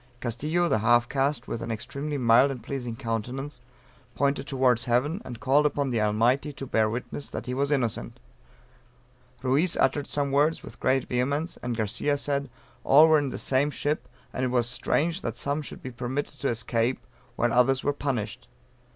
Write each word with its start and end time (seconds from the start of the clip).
Castillo 0.19 0.63
(a 0.65 0.79
half 0.79 1.07
caste, 1.07 1.47
with 1.47 1.61
an 1.61 1.69
extremely 1.69 2.17
mild 2.17 2.49
and 2.49 2.63
pleasing 2.63 2.95
countenance,) 2.95 3.61
pointed 4.15 4.47
towards 4.47 4.85
heaven, 4.85 5.21
and 5.23 5.39
called 5.39 5.63
upon 5.63 5.91
the 5.91 6.01
Almighty 6.01 6.51
to 6.51 6.65
bear 6.65 6.89
witness 6.89 7.27
that 7.27 7.45
he 7.45 7.53
was 7.53 7.71
innocent; 7.71 8.19
Ruiz 9.43 9.77
uttered 9.77 10.07
some 10.07 10.31
words 10.31 10.63
with 10.63 10.79
great 10.79 11.07
vehemence; 11.07 11.57
and 11.61 11.77
Garcia 11.77 12.17
said 12.17 12.49
"all 12.83 13.07
were 13.07 13.19
in 13.19 13.29
the 13.29 13.37
same 13.37 13.69
ship; 13.69 14.07
and 14.33 14.43
it 14.43 14.47
was 14.49 14.67
strange 14.67 15.21
that 15.21 15.37
some 15.37 15.61
should 15.61 15.83
be 15.83 15.91
permitted 15.91 16.39
to 16.39 16.49
escape 16.49 17.05
while 17.35 17.53
others 17.53 17.83
were 17.83 17.93
punished." 17.93 18.47